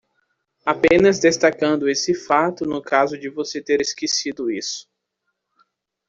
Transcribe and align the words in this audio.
Apenas 0.65 1.19
destacando 1.19 1.87
esse 1.87 2.15
fato 2.15 2.65
no 2.65 2.81
caso 2.81 3.15
de 3.19 3.29
você 3.29 3.61
ter 3.61 3.79
esquecido 3.81 4.49
isso. 4.49 4.89